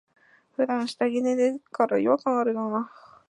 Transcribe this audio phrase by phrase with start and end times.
[0.55, 2.91] ふだん下着で寝てっから、違和感あるな。